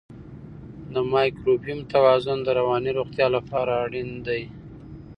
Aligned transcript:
د 0.93 0.95
مایکروبیوم 1.13 1.79
توازن 1.93 2.37
د 2.43 2.47
رواني 2.59 2.91
روغتیا 2.99 3.27
لپاره 3.35 3.71
اړین 3.85 4.09
دی. 4.27 4.41